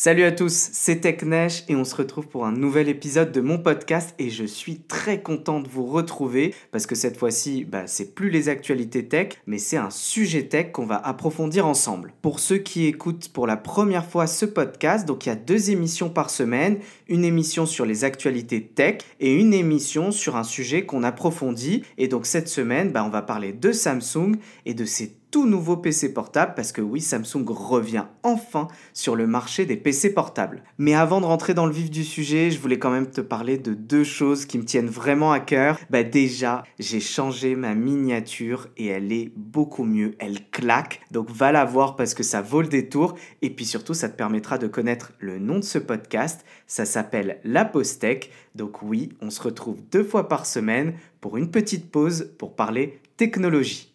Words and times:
Salut 0.00 0.22
à 0.22 0.30
tous, 0.30 0.68
c'est 0.70 1.00
TechNesh 1.00 1.64
et 1.66 1.74
on 1.74 1.82
se 1.82 1.96
retrouve 1.96 2.28
pour 2.28 2.46
un 2.46 2.52
nouvel 2.52 2.88
épisode 2.88 3.32
de 3.32 3.40
mon 3.40 3.58
podcast 3.58 4.14
et 4.20 4.30
je 4.30 4.44
suis 4.44 4.78
très 4.78 5.22
content 5.22 5.58
de 5.58 5.66
vous 5.66 5.86
retrouver 5.86 6.54
parce 6.70 6.86
que 6.86 6.94
cette 6.94 7.16
fois-ci, 7.16 7.64
bah, 7.64 7.88
c'est 7.88 8.14
plus 8.14 8.30
les 8.30 8.48
actualités 8.48 9.08
tech, 9.08 9.30
mais 9.48 9.58
c'est 9.58 9.76
un 9.76 9.90
sujet 9.90 10.44
tech 10.44 10.70
qu'on 10.70 10.86
va 10.86 11.04
approfondir 11.04 11.66
ensemble. 11.66 12.14
Pour 12.22 12.38
ceux 12.38 12.58
qui 12.58 12.86
écoutent 12.86 13.30
pour 13.30 13.48
la 13.48 13.56
première 13.56 14.06
fois 14.06 14.28
ce 14.28 14.46
podcast, 14.46 15.04
donc 15.04 15.26
il 15.26 15.30
y 15.30 15.32
a 15.32 15.34
deux 15.34 15.72
émissions 15.72 16.10
par 16.10 16.30
semaine, 16.30 16.78
une 17.08 17.24
émission 17.24 17.66
sur 17.66 17.84
les 17.84 18.04
actualités 18.04 18.62
tech 18.62 18.98
et 19.18 19.34
une 19.34 19.52
émission 19.52 20.12
sur 20.12 20.36
un 20.36 20.44
sujet 20.44 20.86
qu'on 20.86 21.02
approfondit. 21.02 21.82
Et 21.96 22.06
donc 22.06 22.24
cette 22.24 22.46
semaine, 22.46 22.92
bah, 22.92 23.02
on 23.02 23.10
va 23.10 23.22
parler 23.22 23.52
de 23.52 23.72
Samsung 23.72 24.36
et 24.64 24.74
de 24.74 24.84
ses 24.84 25.17
tout 25.30 25.46
nouveau 25.46 25.76
PC 25.76 26.12
portable 26.12 26.54
parce 26.54 26.72
que 26.72 26.80
oui, 26.80 27.00
Samsung 27.00 27.44
revient 27.48 28.04
enfin 28.22 28.68
sur 28.94 29.16
le 29.16 29.26
marché 29.26 29.66
des 29.66 29.76
PC 29.76 30.14
portables. 30.14 30.62
Mais 30.78 30.94
avant 30.94 31.20
de 31.20 31.26
rentrer 31.26 31.54
dans 31.54 31.66
le 31.66 31.72
vif 31.72 31.90
du 31.90 32.04
sujet, 32.04 32.50
je 32.50 32.58
voulais 32.58 32.78
quand 32.78 32.90
même 32.90 33.10
te 33.10 33.20
parler 33.20 33.58
de 33.58 33.74
deux 33.74 34.04
choses 34.04 34.46
qui 34.46 34.58
me 34.58 34.64
tiennent 34.64 34.88
vraiment 34.88 35.32
à 35.32 35.40
cœur. 35.40 35.78
Bah 35.90 36.02
déjà, 36.02 36.62
j'ai 36.78 37.00
changé 37.00 37.54
ma 37.54 37.74
miniature 37.74 38.68
et 38.76 38.86
elle 38.86 39.12
est 39.12 39.32
beaucoup 39.36 39.84
mieux, 39.84 40.14
elle 40.18 40.48
claque. 40.50 41.00
Donc 41.10 41.30
va 41.30 41.52
la 41.52 41.64
voir 41.64 41.96
parce 41.96 42.14
que 42.14 42.22
ça 42.22 42.40
vaut 42.40 42.62
le 42.62 42.68
détour 42.68 43.14
et 43.42 43.50
puis 43.50 43.64
surtout 43.64 43.94
ça 43.94 44.08
te 44.08 44.16
permettra 44.16 44.58
de 44.58 44.66
connaître 44.66 45.12
le 45.18 45.38
nom 45.38 45.58
de 45.58 45.64
ce 45.64 45.78
podcast. 45.78 46.44
Ça 46.66 46.84
s'appelle 46.84 47.40
La 47.44 47.64
Postec. 47.64 48.30
Donc 48.54 48.82
oui, 48.82 49.10
on 49.20 49.30
se 49.30 49.42
retrouve 49.42 49.80
deux 49.90 50.04
fois 50.04 50.28
par 50.28 50.46
semaine 50.46 50.94
pour 51.20 51.36
une 51.36 51.50
petite 51.50 51.90
pause 51.90 52.32
pour 52.38 52.56
parler 52.56 53.00
technologie. 53.16 53.87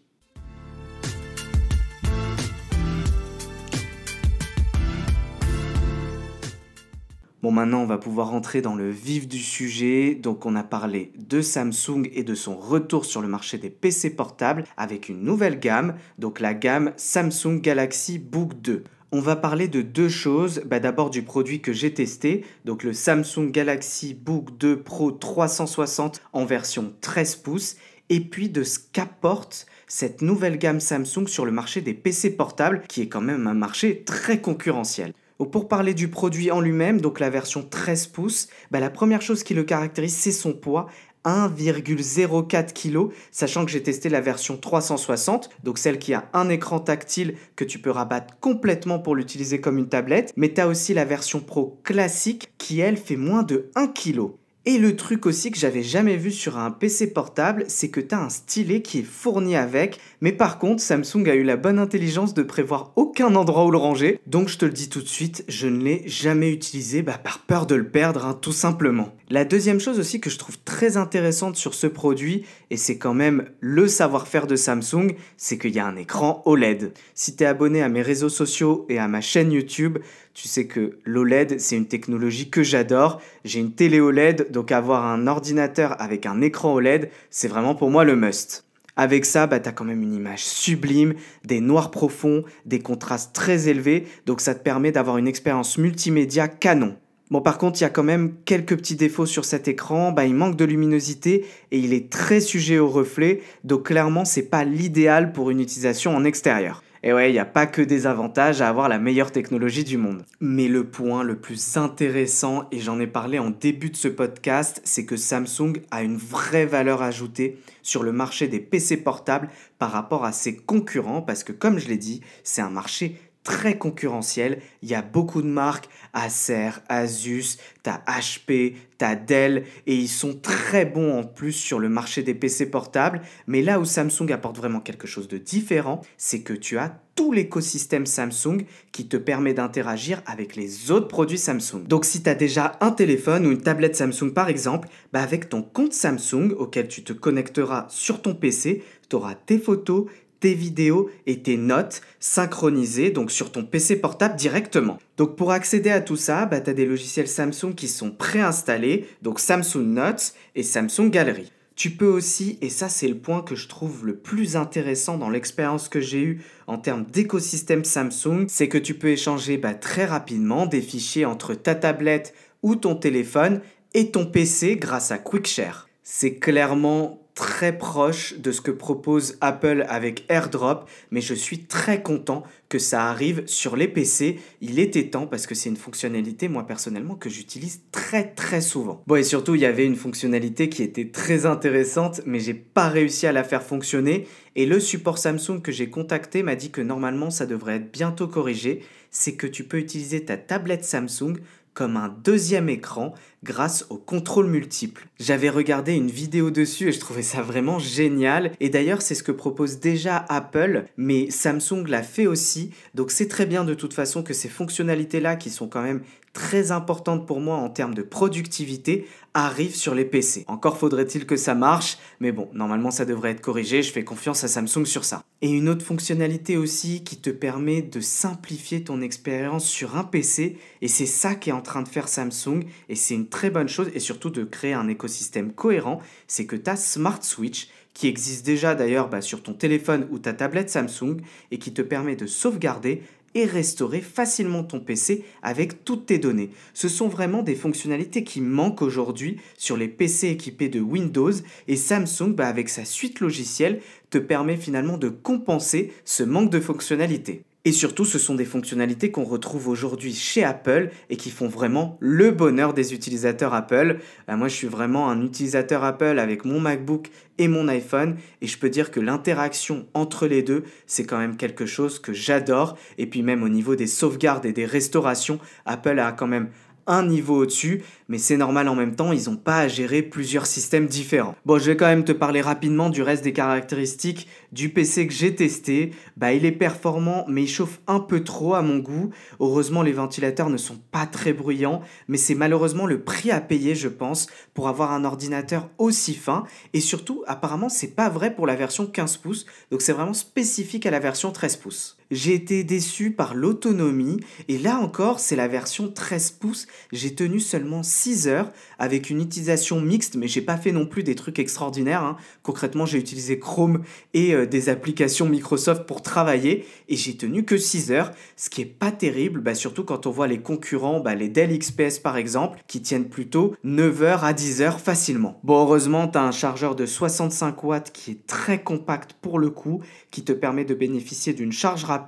Bon, 7.43 7.51
maintenant, 7.51 7.81
on 7.81 7.85
va 7.85 7.97
pouvoir 7.97 8.29
rentrer 8.29 8.61
dans 8.61 8.73
le 8.73 8.89
vif 8.89 9.27
du 9.27 9.39
sujet. 9.39 10.15
Donc, 10.15 10.45
on 10.45 10.55
a 10.55 10.63
parlé 10.63 11.11
de 11.17 11.41
Samsung 11.41 12.07
et 12.13 12.23
de 12.23 12.35
son 12.35 12.55
retour 12.55 13.03
sur 13.03 13.21
le 13.21 13.27
marché 13.27 13.57
des 13.57 13.69
PC 13.69 14.11
portables 14.11 14.63
avec 14.77 15.09
une 15.09 15.21
nouvelle 15.21 15.59
gamme, 15.59 15.95
donc 16.17 16.39
la 16.39 16.53
gamme 16.53 16.93
Samsung 16.95 17.59
Galaxy 17.59 18.17
Book 18.17 18.53
2. 18.61 18.85
On 19.11 19.19
va 19.19 19.35
parler 19.35 19.67
de 19.67 19.81
deux 19.81 20.07
choses. 20.07 20.61
Bah, 20.65 20.79
d'abord 20.79 21.09
du 21.09 21.23
produit 21.23 21.59
que 21.59 21.73
j'ai 21.73 21.93
testé, 21.93 22.45
donc 22.63 22.81
le 22.81 22.93
Samsung 22.93 23.51
Galaxy 23.51 24.13
Book 24.13 24.57
2 24.57 24.81
Pro 24.81 25.11
360 25.11 26.21
en 26.31 26.45
version 26.45 26.93
13 27.01 27.35
pouces, 27.35 27.75
et 28.07 28.21
puis 28.21 28.47
de 28.47 28.63
ce 28.63 28.79
qu'apporte 28.79 29.65
cette 29.85 30.21
nouvelle 30.21 30.57
gamme 30.57 30.79
Samsung 30.79 31.27
sur 31.27 31.43
le 31.43 31.51
marché 31.51 31.81
des 31.81 31.93
PC 31.93 32.37
portables, 32.37 32.83
qui 32.87 33.01
est 33.01 33.09
quand 33.09 33.19
même 33.19 33.47
un 33.47 33.53
marché 33.53 34.05
très 34.05 34.39
concurrentiel 34.39 35.13
pour 35.51 35.67
parler 35.67 35.93
du 35.93 36.07
produit 36.07 36.51
en 36.51 36.61
lui-même, 36.61 37.01
donc 37.01 37.19
la 37.19 37.29
version 37.29 37.63
13 37.69 38.07
pouces, 38.07 38.47
bah, 38.71 38.79
la 38.79 38.89
première 38.89 39.21
chose 39.21 39.43
qui 39.43 39.53
le 39.53 39.63
caractérise, 39.63 40.15
c'est 40.15 40.31
son 40.31 40.53
poids. 40.53 40.87
1,04 41.25 42.73
kg, 42.73 43.13
sachant 43.31 43.65
que 43.65 43.71
j'ai 43.71 43.81
testé 43.81 44.09
la 44.09 44.21
version 44.21 44.57
360, 44.57 45.49
donc 45.63 45.77
celle 45.77 45.97
qui 45.97 46.13
a 46.13 46.29
un 46.33 46.49
écran 46.49 46.79
tactile 46.79 47.35
que 47.55 47.63
tu 47.63 47.79
peux 47.79 47.91
rabattre 47.91 48.35
complètement 48.39 48.99
pour 48.99 49.15
l'utiliser 49.15 49.61
comme 49.61 49.77
une 49.77 49.87
tablette, 49.87 50.33
mais 50.35 50.53
tu 50.53 50.61
as 50.61 50.67
aussi 50.67 50.93
la 50.93 51.05
version 51.05 51.39
Pro 51.39 51.79
classique 51.83 52.51
qui 52.57 52.79
elle 52.79 52.97
fait 52.97 53.15
moins 53.15 53.43
de 53.43 53.69
1 53.75 53.87
kg. 53.87 54.31
Et 54.65 54.77
le 54.77 54.95
truc 54.95 55.25
aussi 55.25 55.51
que 55.51 55.57
j'avais 55.57 55.83
jamais 55.83 56.15
vu 56.15 56.31
sur 56.31 56.57
un 56.57 56.71
PC 56.71 57.11
portable, 57.11 57.65
c'est 57.67 57.89
que 57.89 57.99
tu 57.99 58.15
as 58.15 58.21
un 58.21 58.29
stylet 58.29 58.81
qui 58.81 58.99
est 58.99 59.03
fourni 59.03 59.57
avec, 59.57 59.99
mais 60.21 60.31
par 60.31 60.57
contre 60.57 60.81
Samsung 60.81 61.27
a 61.27 61.35
eu 61.35 61.43
la 61.43 61.57
bonne 61.57 61.79
intelligence 61.79 62.33
de 62.33 62.43
prévoir 62.43 62.93
aucun 62.95 63.35
endroit 63.35 63.65
où 63.65 63.71
le 63.71 63.77
ranger, 63.77 64.21
donc 64.25 64.47
je 64.47 64.57
te 64.57 64.63
le 64.63 64.71
dis 64.71 64.87
tout 64.87 65.01
de 65.01 65.07
suite, 65.07 65.43
je 65.49 65.67
ne 65.67 65.83
l'ai 65.83 66.03
jamais 66.05 66.49
utilisé 66.49 67.01
bah, 67.01 67.17
par 67.21 67.39
peur 67.39 67.65
de 67.65 67.75
le 67.75 67.89
perdre, 67.89 68.25
hein, 68.25 68.39
tout 68.41 68.53
simplement. 68.53 69.13
La 69.33 69.45
deuxième 69.45 69.79
chose 69.79 69.97
aussi 69.97 70.21
que 70.21 70.29
je 70.29 70.37
trouve 70.37 70.59
très 70.63 70.95
intéressante 70.95 71.55
sur 71.55 71.73
ce 71.73 71.87
produit, 71.87 72.45
et 72.69 72.77
c'est 72.77 72.99
quand 72.99 73.15
même 73.15 73.49
le 73.61 73.87
savoir-faire 73.87 74.45
de 74.45 74.55
Samsung, 74.55 75.15
c'est 75.37 75.57
qu'il 75.57 75.71
y 75.71 75.79
a 75.79 75.87
un 75.87 75.95
écran 75.95 76.43
OLED. 76.45 76.93
Si 77.15 77.35
tu 77.35 77.43
es 77.43 77.47
abonné 77.47 77.81
à 77.81 77.89
mes 77.89 78.03
réseaux 78.03 78.29
sociaux 78.29 78.85
et 78.89 78.99
à 78.99 79.07
ma 79.07 79.21
chaîne 79.21 79.51
YouTube, 79.51 79.97
tu 80.35 80.47
sais 80.47 80.67
que 80.67 80.99
l'OLED, 81.03 81.59
c'est 81.59 81.75
une 81.75 81.87
technologie 81.87 82.51
que 82.51 82.61
j'adore. 82.61 83.23
J'ai 83.43 83.59
une 83.59 83.73
télé 83.73 83.99
OLED, 83.99 84.51
donc 84.51 84.71
avoir 84.71 85.03
un 85.03 85.25
ordinateur 85.25 85.99
avec 85.99 86.27
un 86.27 86.39
écran 86.41 86.75
OLED, 86.75 87.09
c'est 87.31 87.47
vraiment 87.47 87.73
pour 87.73 87.89
moi 87.89 88.03
le 88.03 88.15
must. 88.15 88.65
Avec 88.97 89.25
ça, 89.25 89.47
bah, 89.47 89.59
tu 89.59 89.67
as 89.67 89.71
quand 89.71 89.83
même 89.83 90.03
une 90.03 90.13
image 90.13 90.43
sublime, 90.43 91.15
des 91.43 91.59
noirs 91.59 91.89
profonds, 91.89 92.43
des 92.67 92.81
contrastes 92.81 93.33
très 93.33 93.67
élevés, 93.67 94.05
donc 94.27 94.41
ça 94.41 94.53
te 94.53 94.61
permet 94.61 94.91
d'avoir 94.91 95.17
une 95.17 95.27
expérience 95.27 95.79
multimédia 95.79 96.47
canon. 96.47 96.95
Bon, 97.33 97.41
par 97.41 97.57
contre, 97.57 97.81
il 97.81 97.83
y 97.83 97.87
a 97.87 97.89
quand 97.89 98.03
même 98.03 98.35
quelques 98.45 98.77
petits 98.77 98.95
défauts 98.95 99.25
sur 99.25 99.43
cet 99.43 99.67
écran. 99.67 100.11
Bah, 100.11 100.23
il 100.23 100.35
manque 100.35 100.55
de 100.55 100.65
luminosité 100.65 101.47
et 101.71 101.79
il 101.79 101.91
est 101.91 102.11
très 102.11 102.39
sujet 102.39 102.77
au 102.77 102.87
reflet, 102.87 103.41
donc 103.63 103.87
clairement, 103.87 104.23
c'est 104.23 104.51
pas 104.51 104.63
l'idéal 104.63 105.31
pour 105.33 105.49
une 105.49 105.59
utilisation 105.59 106.15
en 106.15 106.25
extérieur. 106.25 106.83
Et 107.01 107.11
ouais, 107.11 107.31
il 107.31 107.33
n'y 107.33 107.39
a 107.39 107.45
pas 107.45 107.65
que 107.65 107.81
des 107.81 108.05
avantages 108.05 108.61
à 108.61 108.69
avoir 108.69 108.87
la 108.87 108.99
meilleure 108.99 109.31
technologie 109.31 109.83
du 109.83 109.97
monde. 109.97 110.23
Mais 110.41 110.67
le 110.67 110.83
point 110.83 111.23
le 111.23 111.35
plus 111.35 111.75
intéressant, 111.75 112.67
et 112.71 112.77
j'en 112.77 112.99
ai 112.99 113.07
parlé 113.07 113.39
en 113.39 113.49
début 113.49 113.89
de 113.89 113.95
ce 113.95 114.09
podcast, 114.09 114.79
c'est 114.83 115.05
que 115.05 115.17
Samsung 115.17 115.81
a 115.89 116.03
une 116.03 116.17
vraie 116.17 116.67
valeur 116.67 117.01
ajoutée 117.01 117.57
sur 117.81 118.03
le 118.03 118.11
marché 118.11 118.47
des 118.47 118.59
PC 118.59 118.97
portables 118.97 119.49
par 119.79 119.91
rapport 119.91 120.23
à 120.23 120.33
ses 120.33 120.55
concurrents, 120.55 121.23
parce 121.23 121.43
que 121.43 121.51
comme 121.51 121.79
je 121.79 121.87
l'ai 121.87 121.97
dit, 121.97 122.21
c'est 122.43 122.61
un 122.61 122.69
marché 122.69 123.17
très 123.43 123.77
concurrentiel. 123.77 124.61
Il 124.81 124.89
y 124.89 124.95
a 124.95 125.01
beaucoup 125.01 125.41
de 125.41 125.47
marques, 125.47 125.89
Acer, 126.13 126.69
Asus, 126.89 127.57
t'as 127.83 128.01
HP, 128.07 128.75
t'as 128.97 129.15
Dell, 129.15 129.65
et 129.85 129.95
ils 129.95 130.07
sont 130.07 130.33
très 130.33 130.85
bons 130.85 131.19
en 131.19 131.23
plus 131.23 131.53
sur 131.53 131.79
le 131.79 131.89
marché 131.89 132.23
des 132.23 132.33
PC 132.33 132.69
portables. 132.69 133.21
Mais 133.47 133.61
là 133.61 133.79
où 133.79 133.85
Samsung 133.85 134.31
apporte 134.31 134.57
vraiment 134.57 134.79
quelque 134.79 135.07
chose 135.07 135.27
de 135.27 135.37
différent, 135.37 136.01
c'est 136.17 136.41
que 136.41 136.53
tu 136.53 136.77
as 136.77 136.97
tout 137.15 137.31
l'écosystème 137.31 138.05
Samsung 138.05 138.65
qui 138.91 139.07
te 139.07 139.17
permet 139.17 139.53
d'interagir 139.53 140.21
avec 140.25 140.55
les 140.55 140.91
autres 140.91 141.07
produits 141.07 141.37
Samsung. 141.37 141.83
Donc 141.87 142.05
si 142.05 142.23
tu 142.23 142.29
as 142.29 142.35
déjà 142.35 142.77
un 142.81 142.91
téléphone 142.91 143.45
ou 143.45 143.51
une 143.51 143.61
tablette 143.61 143.95
Samsung 143.95 144.31
par 144.33 144.49
exemple, 144.49 144.89
bah 145.11 145.21
avec 145.21 145.49
ton 145.49 145.61
compte 145.61 145.93
Samsung 145.93 146.53
auquel 146.57 146.87
tu 146.87 147.03
te 147.03 147.13
connecteras 147.13 147.85
sur 147.89 148.21
ton 148.21 148.33
PC, 148.33 148.83
tu 149.09 149.15
auras 149.15 149.35
tes 149.35 149.59
photos, 149.59 150.07
tes 150.43 150.53
vidéos 150.53 151.09
et 151.25 151.39
tes 151.39 151.55
notes 151.55 152.01
synchronisées 152.19 153.11
donc 153.11 153.31
sur 153.31 153.53
ton 153.53 153.63
PC 153.63 153.95
portable 153.95 154.35
directement. 154.35 154.99
Donc 155.15 155.37
pour 155.37 155.53
accéder 155.53 155.89
à 155.89 156.01
tout 156.01 156.17
ça, 156.17 156.45
bah, 156.45 156.59
tu 156.59 156.69
as 156.69 156.73
des 156.73 156.85
logiciels 156.85 157.29
Samsung 157.29 157.73
qui 157.77 157.87
sont 157.87 158.11
préinstallés, 158.11 159.07
donc 159.21 159.39
Samsung 159.39 159.85
Notes 159.85 160.33
et 160.55 160.63
Samsung 160.63 161.09
Gallery. 161.09 161.49
Tu 161.77 161.91
peux 161.91 162.07
aussi, 162.07 162.57
et 162.59 162.67
ça 162.69 162.89
c'est 162.89 163.07
le 163.07 163.17
point 163.17 163.41
que 163.41 163.55
je 163.55 163.69
trouve 163.69 164.05
le 164.05 164.17
plus 164.17 164.57
intéressant 164.57 165.17
dans 165.17 165.29
l'expérience 165.29 165.87
que 165.87 166.01
j'ai 166.01 166.21
eue 166.21 166.41
en 166.67 166.77
termes 166.77 167.05
d'écosystème 167.05 167.85
Samsung, 167.85 168.47
c'est 168.49 168.67
que 168.67 168.77
tu 168.77 168.95
peux 168.95 169.11
échanger 169.11 169.55
bah, 169.55 169.73
très 169.73 170.03
rapidement 170.03 170.65
des 170.65 170.81
fichiers 170.81 171.23
entre 171.23 171.53
ta 171.53 171.73
tablette 171.73 172.33
ou 172.63 172.75
ton 172.75 172.95
téléphone 172.95 173.61
et 173.93 174.11
ton 174.11 174.25
PC 174.25 174.75
grâce 174.75 175.11
à 175.11 175.19
QuickShare. 175.19 175.87
C'est 176.03 176.35
clairement 176.35 177.22
très 177.35 177.77
proche 177.77 178.37
de 178.37 178.51
ce 178.51 178.61
que 178.61 178.71
propose 178.71 179.37
Apple 179.41 179.85
avec 179.89 180.25
AirDrop, 180.29 180.87
mais 181.11 181.21
je 181.21 181.33
suis 181.33 181.65
très 181.65 182.03
content 182.03 182.43
que 182.69 182.79
ça 182.79 183.09
arrive 183.09 183.43
sur 183.47 183.75
les 183.75 183.87
PC. 183.87 184.39
Il 184.61 184.79
était 184.79 185.09
temps 185.09 185.27
parce 185.27 185.47
que 185.47 185.55
c'est 185.55 185.69
une 185.69 185.77
fonctionnalité, 185.77 186.47
moi 186.47 186.67
personnellement, 186.67 187.15
que 187.15 187.29
j'utilise 187.29 187.81
très 187.91 188.23
très 188.33 188.61
souvent. 188.61 189.03
Bon, 189.07 189.15
et 189.15 189.23
surtout, 189.23 189.55
il 189.55 189.61
y 189.61 189.65
avait 189.65 189.85
une 189.85 189.95
fonctionnalité 189.95 190.69
qui 190.69 190.83
était 190.83 191.09
très 191.09 191.45
intéressante, 191.45 192.21
mais 192.25 192.39
j'ai 192.39 192.53
pas 192.53 192.89
réussi 192.89 193.25
à 193.27 193.31
la 193.31 193.43
faire 193.43 193.63
fonctionner. 193.63 194.27
Et 194.55 194.65
le 194.65 194.79
support 194.79 195.17
Samsung 195.17 195.61
que 195.63 195.71
j'ai 195.71 195.89
contacté 195.89 196.43
m'a 196.43 196.55
dit 196.55 196.69
que 196.69 196.81
normalement 196.81 197.31
ça 197.31 197.45
devrait 197.45 197.77
être 197.77 197.91
bientôt 197.91 198.27
corrigé. 198.27 198.83
C'est 199.09 199.35
que 199.35 199.47
tu 199.47 199.63
peux 199.63 199.77
utiliser 199.77 200.25
ta 200.25 200.37
tablette 200.37 200.85
Samsung 200.85 201.37
comme 201.73 201.97
un 201.97 202.09
deuxième 202.23 202.69
écran 202.69 203.13
grâce 203.43 203.85
au 203.89 203.97
contrôle 203.97 204.47
multiple. 204.47 205.07
J'avais 205.19 205.49
regardé 205.49 205.93
une 205.93 206.09
vidéo 206.09 206.49
dessus 206.49 206.87
et 206.87 206.91
je 206.91 206.99
trouvais 206.99 207.23
ça 207.23 207.41
vraiment 207.41 207.79
génial. 207.79 208.51
Et 208.59 208.69
d'ailleurs, 208.69 209.01
c'est 209.01 209.15
ce 209.15 209.23
que 209.23 209.31
propose 209.31 209.79
déjà 209.79 210.25
Apple, 210.29 210.85
mais 210.97 211.29
Samsung 211.29 211.85
l'a 211.87 212.03
fait 212.03 212.27
aussi. 212.27 212.71
Donc 212.93 213.11
c'est 213.11 213.27
très 213.27 213.45
bien 213.45 213.63
de 213.63 213.73
toute 213.73 213.93
façon 213.93 214.23
que 214.23 214.33
ces 214.33 214.49
fonctionnalités-là, 214.49 215.35
qui 215.35 215.49
sont 215.49 215.67
quand 215.67 215.81
même 215.81 216.01
très 216.33 216.71
importantes 216.71 217.25
pour 217.27 217.39
moi 217.39 217.55
en 217.57 217.69
termes 217.69 217.93
de 217.93 218.01
productivité, 218.01 219.07
arrivent 219.35 219.75
sur 219.75 219.95
les 219.95 220.05
PC. 220.05 220.45
Encore 220.47 220.77
faudrait-il 220.77 221.25
que 221.25 221.37
ça 221.37 221.55
marche, 221.55 221.97
mais 222.19 222.31
bon, 222.31 222.49
normalement 222.53 222.91
ça 222.91 223.05
devrait 223.05 223.31
être 223.31 223.41
corrigé, 223.41 223.81
je 223.81 223.91
fais 223.91 224.03
confiance 224.03 224.43
à 224.43 224.47
Samsung 224.47 224.85
sur 224.85 225.05
ça. 225.05 225.23
Et 225.41 225.49
une 225.49 225.69
autre 225.69 225.85
fonctionnalité 225.85 226.57
aussi 226.57 227.03
qui 227.03 227.17
te 227.17 227.29
permet 227.29 227.81
de 227.81 227.99
simplifier 227.99 228.83
ton 228.83 229.01
expérience 229.01 229.65
sur 229.65 229.95
un 229.95 230.03
PC, 230.03 230.57
et 230.81 230.87
c'est 230.87 231.05
ça 231.05 231.35
qui 231.35 231.49
est 231.49 231.53
en 231.53 231.61
train 231.61 231.81
de 231.81 231.87
faire 231.87 232.07
Samsung, 232.07 232.63
et 232.89 232.95
c'est 232.95 233.15
une 233.15 233.29
très 233.29 233.49
bonne 233.49 233.69
chose 233.69 233.89
et 233.93 233.99
surtout 233.99 234.29
de 234.29 234.43
créer 234.43 234.73
un 234.73 234.87
écosystème 234.87 235.51
cohérent, 235.51 236.01
c'est 236.27 236.45
que 236.45 236.55
ta 236.55 236.75
Smart 236.75 237.23
Switch 237.23 237.69
qui 237.93 238.07
existe 238.07 238.45
déjà 238.45 238.75
d'ailleurs 238.75 239.09
bah, 239.09 239.21
sur 239.21 239.43
ton 239.43 239.53
téléphone 239.53 240.07
ou 240.11 240.19
ta 240.19 240.33
tablette 240.33 240.69
Samsung 240.69 241.17
et 241.51 241.59
qui 241.59 241.73
te 241.73 241.81
permet 241.81 242.15
de 242.15 242.25
sauvegarder 242.25 243.03
et 243.35 243.45
restaurer 243.45 244.01
facilement 244.01 244.63
ton 244.63 244.79
PC 244.79 245.25
avec 245.41 245.83
toutes 245.83 246.05
tes 246.05 246.19
données. 246.19 246.51
Ce 246.73 246.87
sont 246.87 247.07
vraiment 247.07 247.43
des 247.43 247.55
fonctionnalités 247.55 248.23
qui 248.23 248.41
manquent 248.41 248.81
aujourd'hui 248.81 249.37
sur 249.57 249.77
les 249.77 249.87
PC 249.87 250.29
équipés 250.29 250.69
de 250.69 250.79
Windows 250.79 251.31
et 251.67 251.75
Samsung, 251.75 252.33
bah, 252.35 252.47
avec 252.47 252.69
sa 252.69 252.85
suite 252.85 253.19
logicielle, 253.19 253.81
te 254.09 254.17
permet 254.17 254.57
finalement 254.57 254.97
de 254.97 255.09
compenser 255.09 255.93
ce 256.05 256.23
manque 256.23 256.51
de 256.51 256.59
fonctionnalités. 256.59 257.43
Et 257.65 257.71
surtout, 257.71 258.03
ce 258.03 258.19
sont 258.19 258.35
des 258.35 258.43
fonctionnalités 258.43 259.09
qu'on 259.09 259.23
retrouve 259.23 259.69
aujourd'hui 259.69 260.13
chez 260.13 260.43
Apple 260.43 260.89
et 261.09 261.15
qui 261.15 261.29
font 261.29 261.47
vraiment 261.47 261.97
le 262.01 262.31
bonheur 262.31 262.73
des 262.73 262.93
utilisateurs 262.93 263.53
Apple. 263.53 263.99
Bah, 264.27 264.35
moi, 264.35 264.49
je 264.49 264.55
suis 264.55 264.67
vraiment 264.67 265.09
un 265.09 265.23
utilisateur 265.23 265.85
Apple 265.85 266.19
avec 266.19 266.43
mon 266.43 266.59
MacBook 266.59 267.09
et 267.37 267.47
mon 267.47 267.69
iPhone 267.69 268.17
et 268.41 268.47
je 268.47 268.57
peux 268.57 268.69
dire 268.69 268.91
que 268.91 268.99
l'interaction 268.99 269.87
entre 269.93 270.27
les 270.27 270.43
deux, 270.43 270.63
c'est 270.87 271.05
quand 271.05 271.17
même 271.17 271.37
quelque 271.37 271.65
chose 271.65 271.99
que 271.99 272.11
j'adore. 272.11 272.77
Et 272.97 273.05
puis 273.05 273.21
même 273.21 273.43
au 273.43 273.49
niveau 273.49 273.77
des 273.77 273.87
sauvegardes 273.87 274.45
et 274.45 274.51
des 274.51 274.65
restaurations, 274.65 275.39
Apple 275.65 275.99
a 275.99 276.11
quand 276.11 276.27
même 276.27 276.49
un 276.87 277.05
niveau 277.05 277.37
au-dessus, 277.37 277.83
mais 278.09 278.17
c'est 278.17 278.37
normal 278.37 278.67
en 278.67 278.75
même 278.75 278.95
temps, 278.95 279.11
ils 279.11 279.29
n'ont 279.29 279.37
pas 279.37 279.59
à 279.59 279.67
gérer 279.67 280.01
plusieurs 280.01 280.45
systèmes 280.45 280.87
différents. 280.87 281.35
Bon, 281.45 281.57
je 281.57 281.71
vais 281.71 281.77
quand 281.77 281.87
même 281.87 282.03
te 282.03 282.11
parler 282.11 282.41
rapidement 282.41 282.89
du 282.89 283.01
reste 283.01 283.23
des 283.23 283.33
caractéristiques 283.33 284.27
du 284.51 284.69
PC 284.69 285.07
que 285.07 285.13
j'ai 285.13 285.35
testé. 285.35 285.91
Bah, 286.17 286.33
il 286.33 286.45
est 286.45 286.51
performant, 286.51 287.25
mais 287.27 287.43
il 287.43 287.47
chauffe 287.47 287.79
un 287.87 287.99
peu 287.99 288.23
trop 288.23 288.53
à 288.53 288.61
mon 288.61 288.77
goût. 288.77 289.09
Heureusement, 289.39 289.81
les 289.81 289.91
ventilateurs 289.91 290.49
ne 290.49 290.57
sont 290.57 290.77
pas 290.91 291.05
très 291.05 291.33
bruyants, 291.33 291.81
mais 292.07 292.17
c'est 292.17 292.35
malheureusement 292.35 292.85
le 292.85 293.01
prix 293.01 293.31
à 293.31 293.41
payer, 293.41 293.75
je 293.75 293.87
pense, 293.87 294.27
pour 294.53 294.67
avoir 294.67 294.91
un 294.91 295.05
ordinateur 295.05 295.69
aussi 295.77 296.13
fin. 296.13 296.43
Et 296.73 296.79
surtout, 296.81 297.23
apparemment, 297.27 297.69
c'est 297.69 297.95
pas 297.95 298.09
vrai 298.09 298.35
pour 298.35 298.47
la 298.47 298.55
version 298.55 298.85
15 298.85 299.17
pouces, 299.17 299.45
donc 299.71 299.81
c'est 299.81 299.93
vraiment 299.93 300.13
spécifique 300.13 300.85
à 300.85 300.91
la 300.91 300.99
version 300.99 301.31
13 301.31 301.57
pouces. 301.57 301.97
J'ai 302.13 302.35
été 302.35 302.63
déçu 302.63 303.09
par 303.09 303.33
l'autonomie, 303.33 304.19
et 304.47 304.59
là 304.59 304.77
encore, 304.77 305.19
c'est 305.19 305.35
la 305.35 305.47
version 305.47 305.91
13 305.91 306.31
pouces. 306.31 306.67
J'ai 306.91 307.15
tenu 307.15 307.39
seulement 307.39 307.81
6 307.81 308.27
heures 308.27 308.51
avec 308.77 309.09
une 309.09 309.19
utilisation 309.19 309.81
mixte, 309.81 310.15
mais 310.15 310.27
j'ai 310.27 310.41
pas 310.41 310.57
fait 310.57 310.71
non 310.71 310.85
plus 310.85 311.01
des 311.01 311.15
trucs 311.15 311.39
extraordinaires. 311.39 312.03
Hein. 312.03 312.17
Concrètement, 312.43 312.85
j'ai 312.85 312.99
utilisé 312.99 313.39
Chrome 313.39 313.81
et 314.13 314.35
euh, 314.35 314.45
des 314.45 314.69
applications 314.69 315.27
Microsoft 315.27 315.87
pour 315.87 316.03
travailler 316.03 316.67
et 316.87 316.95
j'ai 316.95 317.17
tenu 317.17 317.45
que 317.45 317.57
6 317.57 317.91
heures, 317.91 318.11
ce 318.37 318.51
qui 318.51 318.61
est 318.61 318.65
pas 318.65 318.91
terrible, 318.91 319.41
bah, 319.41 319.55
surtout 319.55 319.83
quand 319.83 320.05
on 320.05 320.11
voit 320.11 320.27
les 320.27 320.39
concurrents, 320.39 320.99
bah, 320.99 321.15
les 321.15 321.29
Dell 321.29 321.57
XPS 321.57 321.97
par 321.97 322.17
exemple, 322.17 322.59
qui 322.67 322.83
tiennent 322.83 323.09
plutôt 323.09 323.55
9 323.63 324.03
heures 324.03 324.23
à 324.23 324.33
10 324.33 324.61
heures 324.61 324.79
facilement. 324.79 325.39
Bon, 325.43 325.59
heureusement, 325.59 326.07
tu 326.07 326.19
as 326.19 326.23
un 326.23 326.31
chargeur 326.31 326.75
de 326.75 326.85
65 326.85 327.63
watts 327.63 327.91
qui 327.91 328.11
est 328.11 328.27
très 328.27 328.61
compact 328.61 329.13
pour 329.13 329.39
le 329.39 329.49
coup, 329.49 329.81
qui 330.11 330.23
te 330.23 330.31
permet 330.31 330.63
de 330.63 330.75
bénéficier 330.75 331.33
d'une 331.33 331.51
charge 331.51 331.85
rapide. 331.85 332.02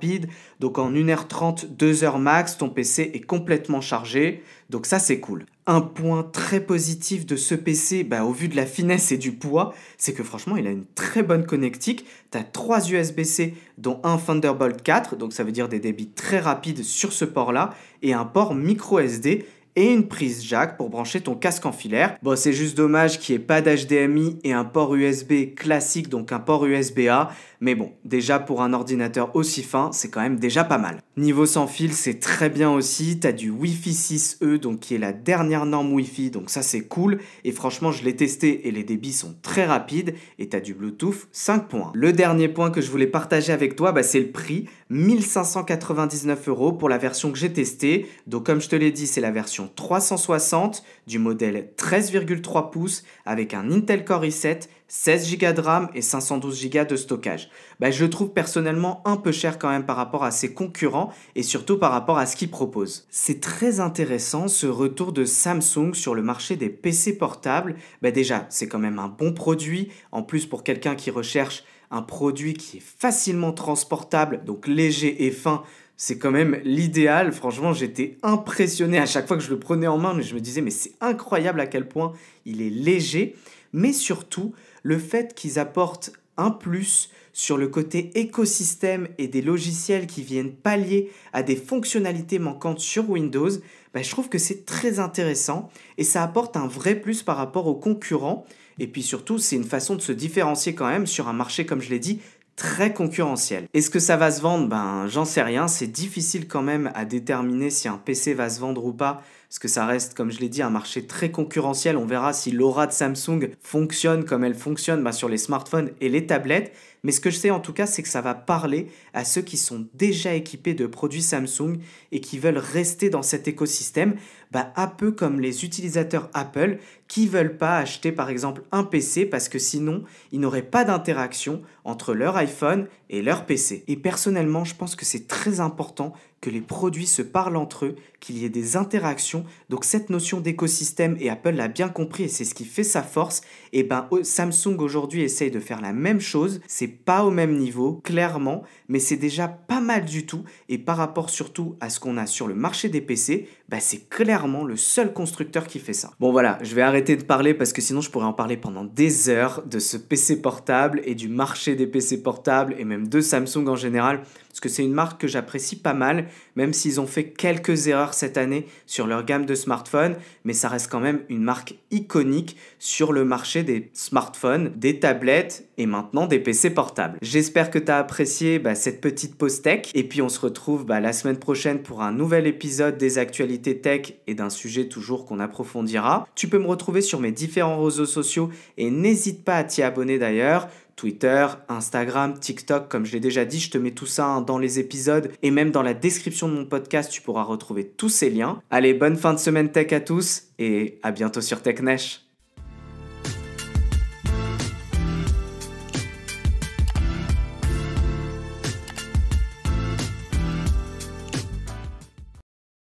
Donc 0.60 0.78
en 0.78 0.92
1h30, 0.92 1.76
2h 1.76 2.18
max, 2.18 2.58
ton 2.58 2.68
PC 2.68 3.10
est 3.14 3.20
complètement 3.20 3.80
chargé. 3.80 4.42
Donc 4.70 4.86
ça, 4.86 4.98
c'est 4.98 5.20
cool. 5.20 5.46
Un 5.66 5.80
point 5.80 6.22
très 6.22 6.60
positif 6.60 7.26
de 7.26 7.36
ce 7.36 7.54
PC, 7.54 8.04
bah, 8.04 8.24
au 8.24 8.32
vu 8.32 8.48
de 8.48 8.56
la 8.56 8.66
finesse 8.66 9.12
et 9.12 9.18
du 9.18 9.32
poids, 9.32 9.74
c'est 9.98 10.12
que 10.12 10.22
franchement, 10.22 10.56
il 10.56 10.66
a 10.66 10.70
une 10.70 10.86
très 10.94 11.22
bonne 11.22 11.44
connectique. 11.44 12.06
Tu 12.30 12.38
as 12.38 12.44
trois 12.44 12.88
USB-C, 12.88 13.54
dont 13.78 14.00
un 14.04 14.16
Thunderbolt 14.16 14.82
4, 14.82 15.16
donc 15.16 15.32
ça 15.32 15.44
veut 15.44 15.52
dire 15.52 15.68
des 15.68 15.80
débits 15.80 16.08
très 16.08 16.40
rapides 16.40 16.82
sur 16.82 17.12
ce 17.12 17.24
port-là, 17.24 17.74
et 18.02 18.12
un 18.12 18.24
port 18.24 18.54
micro 18.54 18.98
SD 18.98 19.46
et 19.76 19.92
une 19.92 20.08
prise 20.08 20.42
jack 20.44 20.76
pour 20.76 20.88
brancher 20.88 21.20
ton 21.20 21.34
casque 21.34 21.66
en 21.66 21.72
filaire. 21.72 22.16
Bon, 22.22 22.34
c'est 22.34 22.52
juste 22.52 22.76
dommage 22.76 23.20
qu'il 23.20 23.36
n'y 23.36 23.42
ait 23.42 23.46
pas 23.46 23.60
d'HDMI 23.60 24.38
et 24.42 24.52
un 24.52 24.64
port 24.64 24.94
USB 24.94 25.54
classique, 25.54 26.08
donc 26.08 26.32
un 26.32 26.40
port 26.40 26.64
USB-A. 26.66 27.30
Mais 27.60 27.74
bon, 27.74 27.92
déjà 28.04 28.38
pour 28.38 28.62
un 28.62 28.72
ordinateur 28.72 29.34
aussi 29.34 29.62
fin, 29.62 29.90
c'est 29.92 30.10
quand 30.10 30.20
même 30.20 30.38
déjà 30.38 30.64
pas 30.64 30.78
mal. 30.78 31.00
Niveau 31.16 31.46
sans 31.46 31.66
fil, 31.66 31.92
c'est 31.92 32.20
très 32.20 32.50
bien 32.50 32.70
aussi. 32.70 33.18
T'as 33.20 33.32
du 33.32 33.50
Wi-Fi 33.50 33.92
6E, 33.92 34.58
donc 34.58 34.80
qui 34.80 34.94
est 34.94 34.98
la 34.98 35.12
dernière 35.12 35.64
norme 35.66 35.92
Wi-Fi, 35.92 36.30
donc 36.30 36.50
ça 36.50 36.62
c'est 36.62 36.82
cool. 36.82 37.18
Et 37.44 37.52
franchement, 37.52 37.92
je 37.92 38.04
l'ai 38.04 38.16
testé 38.16 38.68
et 38.68 38.70
les 38.70 38.84
débits 38.84 39.12
sont 39.12 39.34
très 39.42 39.64
rapides. 39.64 40.14
Et 40.38 40.48
t'as 40.48 40.60
du 40.60 40.74
Bluetooth 40.74 41.28
5 41.32 41.68
points. 41.68 41.90
Le 41.94 42.12
dernier 42.12 42.48
point 42.48 42.70
que 42.70 42.80
je 42.80 42.90
voulais 42.90 43.06
partager 43.06 43.52
avec 43.52 43.76
toi, 43.76 43.92
bah, 43.92 44.02
c'est 44.02 44.20
le 44.20 44.30
prix. 44.30 44.66
1599 44.90 46.48
euros 46.48 46.72
pour 46.72 46.88
la 46.88 46.98
version 46.98 47.32
que 47.32 47.38
j'ai 47.38 47.52
testée. 47.52 48.06
Donc 48.26 48.46
comme 48.46 48.60
je 48.60 48.68
te 48.68 48.76
l'ai 48.76 48.92
dit, 48.92 49.06
c'est 49.06 49.20
la 49.20 49.30
version 49.30 49.65
360 49.74 50.82
du 51.06 51.18
modèle 51.18 51.70
13,3 51.76 52.70
pouces 52.70 53.04
avec 53.24 53.54
un 53.54 53.70
Intel 53.70 54.04
Core 54.04 54.24
i7 54.24 54.68
16 54.88 55.38
Go 55.38 55.52
de 55.52 55.60
RAM 55.60 55.88
et 55.94 56.02
512 56.02 56.70
Go 56.70 56.84
de 56.84 56.96
stockage. 56.96 57.50
Bah, 57.80 57.90
je 57.90 58.04
le 58.04 58.10
trouve 58.10 58.30
personnellement 58.30 59.02
un 59.04 59.16
peu 59.16 59.32
cher 59.32 59.58
quand 59.58 59.68
même 59.68 59.84
par 59.84 59.96
rapport 59.96 60.22
à 60.22 60.30
ses 60.30 60.54
concurrents 60.54 61.12
et 61.34 61.42
surtout 61.42 61.78
par 61.78 61.90
rapport 61.90 62.18
à 62.18 62.26
ce 62.26 62.36
qu'ils 62.36 62.50
proposent. 62.50 63.06
C'est 63.10 63.40
très 63.40 63.80
intéressant 63.80 64.46
ce 64.48 64.66
retour 64.66 65.12
de 65.12 65.24
Samsung 65.24 65.92
sur 65.92 66.14
le 66.14 66.22
marché 66.22 66.56
des 66.56 66.70
PC 66.70 67.18
portables. 67.18 67.74
Bah, 68.00 68.12
déjà, 68.12 68.46
c'est 68.48 68.68
quand 68.68 68.78
même 68.78 68.98
un 68.98 69.08
bon 69.08 69.32
produit. 69.32 69.90
En 70.12 70.22
plus, 70.22 70.46
pour 70.46 70.62
quelqu'un 70.62 70.94
qui 70.94 71.10
recherche 71.10 71.64
un 71.90 72.02
produit 72.02 72.54
qui 72.54 72.78
est 72.78 72.82
facilement 72.98 73.52
transportable, 73.52 74.42
donc 74.44 74.66
léger 74.66 75.26
et 75.26 75.30
fin, 75.30 75.62
c'est 75.96 76.18
quand 76.18 76.30
même 76.30 76.60
l'idéal. 76.64 77.32
Franchement, 77.32 77.72
j'étais 77.72 78.18
impressionné 78.22 78.98
à 78.98 79.06
chaque 79.06 79.26
fois 79.26 79.36
que 79.36 79.42
je 79.42 79.50
le 79.50 79.58
prenais 79.58 79.86
en 79.86 79.98
main, 79.98 80.14
mais 80.14 80.22
je 80.22 80.34
me 80.34 80.40
disais, 80.40 80.60
mais 80.60 80.70
c'est 80.70 80.92
incroyable 81.00 81.60
à 81.60 81.66
quel 81.66 81.88
point 81.88 82.12
il 82.44 82.62
est 82.62 82.70
léger. 82.70 83.34
Mais 83.72 83.92
surtout, 83.92 84.54
le 84.82 84.98
fait 84.98 85.34
qu'ils 85.34 85.58
apportent 85.58 86.12
un 86.36 86.50
plus 86.50 87.10
sur 87.32 87.58
le 87.58 87.68
côté 87.68 88.18
écosystème 88.18 89.08
et 89.18 89.28
des 89.28 89.42
logiciels 89.42 90.06
qui 90.06 90.22
viennent 90.22 90.52
pallier 90.52 91.10
à 91.32 91.42
des 91.42 91.56
fonctionnalités 91.56 92.38
manquantes 92.38 92.80
sur 92.80 93.10
Windows, 93.10 93.50
bah, 93.92 94.02
je 94.02 94.10
trouve 94.10 94.28
que 94.28 94.38
c'est 94.38 94.64
très 94.64 94.98
intéressant 94.98 95.70
et 95.98 96.04
ça 96.04 96.22
apporte 96.22 96.56
un 96.56 96.66
vrai 96.66 96.94
plus 96.94 97.22
par 97.22 97.36
rapport 97.36 97.66
aux 97.66 97.74
concurrents. 97.74 98.46
Et 98.78 98.86
puis 98.86 99.02
surtout, 99.02 99.38
c'est 99.38 99.56
une 99.56 99.64
façon 99.64 99.96
de 99.96 100.02
se 100.02 100.12
différencier 100.12 100.74
quand 100.74 100.88
même 100.88 101.06
sur 101.06 101.28
un 101.28 101.32
marché, 101.32 101.64
comme 101.66 101.80
je 101.80 101.90
l'ai 101.90 101.98
dit, 101.98 102.20
très 102.56 102.92
concurrentiel. 102.92 103.68
Est-ce 103.74 103.90
que 103.90 103.98
ça 103.98 104.16
va 104.16 104.30
se 104.30 104.40
vendre? 104.40 104.66
Ben, 104.66 105.06
j'en 105.06 105.24
sais 105.24 105.42
rien. 105.42 105.68
C'est 105.68 105.86
difficile 105.86 106.48
quand 106.48 106.62
même 106.62 106.90
à 106.94 107.04
déterminer 107.04 107.70
si 107.70 107.86
un 107.86 107.98
PC 107.98 108.34
va 108.34 108.48
se 108.50 108.58
vendre 108.58 108.84
ou 108.84 108.92
pas 108.92 109.22
parce 109.48 109.58
que 109.60 109.68
ça 109.68 109.86
reste, 109.86 110.14
comme 110.14 110.32
je 110.32 110.40
l'ai 110.40 110.48
dit, 110.48 110.62
un 110.62 110.70
marché 110.70 111.06
très 111.06 111.30
concurrentiel. 111.30 111.96
On 111.96 112.06
verra 112.06 112.32
si 112.32 112.50
l'aura 112.50 112.86
de 112.86 112.92
Samsung 112.92 113.50
fonctionne 113.60 114.24
comme 114.24 114.44
elle 114.44 114.54
fonctionne 114.54 115.02
bah, 115.02 115.12
sur 115.12 115.28
les 115.28 115.38
smartphones 115.38 115.90
et 116.00 116.08
les 116.08 116.26
tablettes. 116.26 116.72
Mais 117.04 117.12
ce 117.12 117.20
que 117.20 117.30
je 117.30 117.36
sais 117.36 117.50
en 117.52 117.60
tout 117.60 117.72
cas, 117.72 117.86
c'est 117.86 118.02
que 118.02 118.08
ça 118.08 118.20
va 118.20 118.34
parler 118.34 118.88
à 119.14 119.24
ceux 119.24 119.42
qui 119.42 119.56
sont 119.56 119.86
déjà 119.94 120.34
équipés 120.34 120.74
de 120.74 120.88
produits 120.88 121.22
Samsung 121.22 121.78
et 122.10 122.20
qui 122.20 122.40
veulent 122.40 122.58
rester 122.58 123.10
dans 123.10 123.22
cet 123.22 123.46
écosystème, 123.46 124.16
bah, 124.50 124.72
un 124.74 124.88
peu 124.88 125.12
comme 125.12 125.38
les 125.38 125.64
utilisateurs 125.64 126.28
Apple 126.34 126.78
qui 127.06 127.28
veulent 127.28 127.56
pas 127.56 127.78
acheter 127.78 128.10
par 128.10 128.28
exemple 128.30 128.62
un 128.72 128.82
PC 128.82 129.26
parce 129.26 129.48
que 129.48 129.60
sinon 129.60 130.02
ils 130.32 130.40
n'auraient 130.40 130.62
pas 130.62 130.84
d'interaction 130.84 131.62
entre 131.84 132.14
leur 132.14 132.36
iPhone 132.36 132.88
et 133.08 133.22
leur 133.22 133.46
PC. 133.46 133.84
Et 133.86 133.96
personnellement, 133.96 134.64
je 134.64 134.74
pense 134.74 134.96
que 134.96 135.04
c'est 135.04 135.28
très 135.28 135.60
important 135.60 136.12
que 136.46 136.50
les 136.50 136.60
produits 136.60 137.08
se 137.08 137.22
parlent 137.22 137.56
entre 137.56 137.86
eux, 137.86 137.96
qu'il 138.20 138.38
y 138.38 138.44
ait 138.44 138.48
des 138.48 138.76
interactions. 138.76 139.44
Donc 139.68 139.84
cette 139.84 140.10
notion 140.10 140.38
d'écosystème, 140.38 141.16
et 141.18 141.28
Apple 141.28 141.50
l'a 141.50 141.66
bien 141.66 141.88
compris 141.88 142.22
et 142.22 142.28
c'est 142.28 142.44
ce 142.44 142.54
qui 142.54 142.64
fait 142.64 142.84
sa 142.84 143.02
force, 143.02 143.40
et 143.72 143.82
ben 143.82 144.08
Samsung 144.22 144.76
aujourd'hui 144.78 145.22
essaye 145.22 145.50
de 145.50 145.58
faire 145.58 145.80
la 145.80 145.92
même 145.92 146.20
chose. 146.20 146.60
C'est 146.68 146.86
pas 146.86 147.24
au 147.24 147.32
même 147.32 147.56
niveau, 147.56 147.94
clairement, 148.04 148.62
mais 148.88 149.00
c'est 149.00 149.16
déjà 149.16 149.48
pas 149.48 149.80
mal 149.80 150.04
du 150.04 150.24
tout. 150.24 150.44
Et 150.68 150.78
par 150.78 150.98
rapport 150.98 151.30
surtout 151.30 151.74
à 151.80 151.90
ce 151.90 151.98
qu'on 151.98 152.16
a 152.16 152.26
sur 152.26 152.46
le 152.46 152.54
marché 152.54 152.88
des 152.88 153.00
PC, 153.00 153.48
bah 153.68 153.80
c'est 153.80 154.08
clairement 154.08 154.62
le 154.62 154.76
seul 154.76 155.12
constructeur 155.12 155.66
qui 155.66 155.80
fait 155.80 155.92
ça. 155.92 156.12
Bon 156.20 156.30
voilà, 156.30 156.60
je 156.62 156.76
vais 156.76 156.82
arrêter 156.82 157.16
de 157.16 157.24
parler 157.24 157.54
parce 157.54 157.72
que 157.72 157.82
sinon 157.82 158.00
je 158.00 158.10
pourrais 158.10 158.26
en 158.26 158.32
parler 158.32 158.56
pendant 158.56 158.84
des 158.84 159.28
heures 159.28 159.64
de 159.66 159.80
ce 159.80 159.96
PC 159.96 160.40
portable 160.40 161.02
et 161.04 161.16
du 161.16 161.26
marché 161.26 161.74
des 161.74 161.88
PC 161.88 162.22
portables 162.22 162.76
et 162.78 162.84
même 162.84 163.08
de 163.08 163.20
Samsung 163.20 163.66
en 163.66 163.74
général 163.74 164.22
parce 164.56 164.62
que 164.62 164.68
c'est 164.70 164.84
une 164.84 164.94
marque 164.94 165.20
que 165.20 165.28
j'apprécie 165.28 165.76
pas 165.76 165.92
mal, 165.92 166.28
même 166.54 166.72
s'ils 166.72 166.98
ont 166.98 167.06
fait 167.06 167.24
quelques 167.24 167.88
erreurs 167.88 168.14
cette 168.14 168.38
année 168.38 168.64
sur 168.86 169.06
leur 169.06 169.22
gamme 169.22 169.44
de 169.44 169.54
smartphones, 169.54 170.16
mais 170.44 170.54
ça 170.54 170.70
reste 170.70 170.90
quand 170.90 170.98
même 170.98 171.20
une 171.28 171.42
marque 171.42 171.74
iconique 171.90 172.56
sur 172.78 173.12
le 173.12 173.26
marché 173.26 173.64
des 173.64 173.90
smartphones, 173.92 174.72
des 174.74 174.98
tablettes 174.98 175.68
et 175.76 175.84
maintenant 175.84 176.26
des 176.26 176.38
PC 176.38 176.70
portables. 176.70 177.18
J'espère 177.20 177.70
que 177.70 177.78
tu 177.78 177.92
as 177.92 177.98
apprécié 177.98 178.58
bah, 178.58 178.74
cette 178.74 179.02
petite 179.02 179.34
pause 179.34 179.60
tech, 179.60 179.90
et 179.92 180.04
puis 180.04 180.22
on 180.22 180.30
se 180.30 180.40
retrouve 180.40 180.86
bah, 180.86 181.00
la 181.00 181.12
semaine 181.12 181.38
prochaine 181.38 181.82
pour 181.82 182.00
un 182.00 182.12
nouvel 182.12 182.46
épisode 182.46 182.96
des 182.96 183.18
actualités 183.18 183.82
tech 183.82 184.14
et 184.26 184.34
d'un 184.34 184.48
sujet 184.48 184.88
toujours 184.88 185.26
qu'on 185.26 185.38
approfondira. 185.38 186.26
Tu 186.34 186.48
peux 186.48 186.58
me 186.58 186.66
retrouver 186.66 187.02
sur 187.02 187.20
mes 187.20 187.30
différents 187.30 187.84
réseaux 187.84 188.06
sociaux 188.06 188.48
et 188.78 188.90
n'hésite 188.90 189.44
pas 189.44 189.56
à 189.56 189.64
t'y 189.64 189.82
abonner 189.82 190.18
d'ailleurs. 190.18 190.70
Twitter, 190.96 191.46
Instagram, 191.68 192.38
TikTok, 192.38 192.88
comme 192.88 193.04
je 193.04 193.12
l'ai 193.12 193.20
déjà 193.20 193.44
dit, 193.44 193.60
je 193.60 193.70
te 193.70 193.78
mets 193.78 193.92
tout 193.92 194.06
ça 194.06 194.26
hein, 194.26 194.40
dans 194.40 194.58
les 194.58 194.78
épisodes 194.78 195.30
et 195.42 195.50
même 195.50 195.70
dans 195.70 195.82
la 195.82 195.94
description 195.94 196.48
de 196.48 196.54
mon 196.54 196.64
podcast, 196.64 197.12
tu 197.12 197.20
pourras 197.22 197.44
retrouver 197.44 197.86
tous 197.86 198.08
ces 198.08 198.30
liens. 198.30 198.60
Allez, 198.70 198.94
bonne 198.94 199.16
fin 199.16 199.34
de 199.34 199.38
semaine 199.38 199.70
tech 199.70 199.92
à 199.92 200.00
tous 200.00 200.44
et 200.58 200.98
à 201.02 201.12
bientôt 201.12 201.42
sur 201.42 201.62
TechNesh. 201.62 202.25